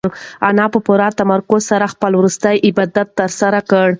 انا 0.49 0.65
په 0.73 0.79
پوره 0.85 1.07
تمرکز 1.19 1.61
سره 1.71 1.85
خپل 1.93 2.11
وروستی 2.15 2.55
عبادت 2.67 3.07
ترسره 3.19 3.59
کړ. 3.69 3.87